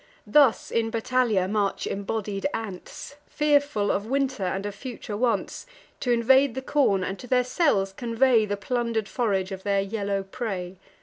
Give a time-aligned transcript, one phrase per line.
[0.25, 5.67] Thus, in battalia, march embodied ants, Fearful of winter, and of future wants,
[5.99, 10.23] T' invade the corn, and to their cells convey The plunder'd forage of their yellow
[10.23, 10.79] prey.